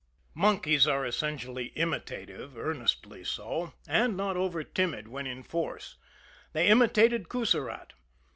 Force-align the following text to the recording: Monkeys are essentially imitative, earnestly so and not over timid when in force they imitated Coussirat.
Monkeys 0.33 0.87
are 0.87 1.05
essentially 1.05 1.67
imitative, 1.75 2.57
earnestly 2.57 3.23
so 3.23 3.73
and 3.87 4.17
not 4.17 4.35
over 4.35 4.63
timid 4.63 5.07
when 5.09 5.27
in 5.27 5.43
force 5.43 5.95
they 6.53 6.67
imitated 6.69 7.29
Coussirat. 7.29 7.93